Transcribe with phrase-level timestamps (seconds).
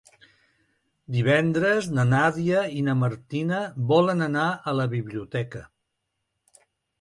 [1.15, 3.59] Divendres na Nàdia i na Martina
[3.93, 5.63] volen anar a la biblioteca.